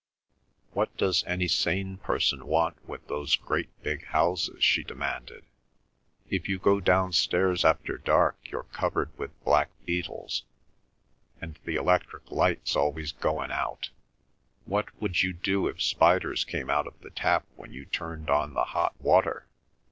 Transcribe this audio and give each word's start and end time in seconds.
"What 0.71 0.97
does 0.97 1.23
any 1.27 1.47
sane 1.47 1.97
person 1.97 2.47
want 2.47 2.83
with 2.89 3.07
those 3.07 3.35
great 3.35 3.69
big 3.83 4.05
houses?" 4.07 4.63
she 4.63 4.83
demanded. 4.83 5.45
"If 6.27 6.49
you 6.49 6.57
go 6.57 6.79
downstairs 6.79 7.63
after 7.63 7.99
dark 7.99 8.35
you're 8.49 8.63
covered 8.63 9.15
with 9.19 9.29
black 9.43 9.69
beetles, 9.85 10.41
and 11.39 11.59
the 11.65 11.75
electric 11.75 12.31
lights 12.31 12.75
always 12.75 13.11
goin' 13.11 13.51
out. 13.51 13.91
What 14.65 14.87
would 14.99 15.21
you 15.21 15.33
do 15.33 15.67
if 15.67 15.83
spiders 15.83 16.45
came 16.45 16.71
out 16.71 16.87
of 16.87 16.99
the 17.01 17.11
tap 17.11 17.45
when 17.55 17.71
you 17.71 17.85
turned 17.85 18.27
on 18.31 18.55
the 18.55 18.63
hot 18.65 18.99
water?" 18.99 19.45